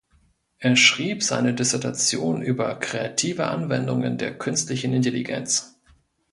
Er 0.57 0.75
schrieb 0.77 1.21
seine 1.21 1.53
Dissertation 1.53 2.41
über 2.41 2.73
kreative 2.79 3.45
Anwendungen 3.49 4.17
der 4.17 4.35
Künstlichen 4.35 4.93
Intelligenz. 4.93 5.79